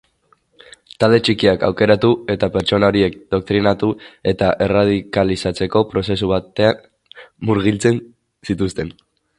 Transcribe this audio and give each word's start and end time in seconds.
Talde 1.03 1.17
txikiak 1.25 1.65
aukeratu 1.67 2.09
eta 2.35 2.49
pertsona 2.55 2.89
horiek 2.93 3.19
doktrinatu 3.35 3.91
eta 4.33 4.49
erradikalizatzeko 4.69 5.85
prozesu 5.93 6.35
batean 6.35 6.83
murgiltzen 7.51 8.05
zituzten. 8.51 8.97